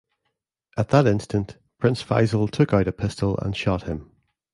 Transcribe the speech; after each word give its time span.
At 0.77 0.89
that 0.89 1.05
instant, 1.05 1.57
Prince 1.77 2.01
Faisal 2.01 2.49
took 2.49 2.73
out 2.73 2.87
a 2.87 2.91
pistol 2.91 3.37
and 3.37 3.55
shot 3.55 3.83
him. 3.83 4.09